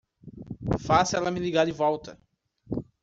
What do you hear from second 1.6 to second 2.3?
de volta!